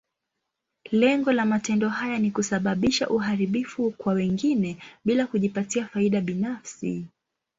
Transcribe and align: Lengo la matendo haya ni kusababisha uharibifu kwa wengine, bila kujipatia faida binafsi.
Lengo 0.91 1.31
la 1.31 1.45
matendo 1.45 1.89
haya 1.89 2.19
ni 2.19 2.31
kusababisha 2.31 3.09
uharibifu 3.09 3.91
kwa 3.91 4.13
wengine, 4.13 4.77
bila 5.05 5.27
kujipatia 5.27 5.85
faida 5.87 6.21
binafsi. 6.21 7.05